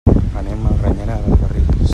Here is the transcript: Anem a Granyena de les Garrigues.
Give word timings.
Anem 0.41 0.63
a 0.69 0.73
Granyena 0.79 1.19
de 1.21 1.29
les 1.29 1.45
Garrigues. 1.45 1.89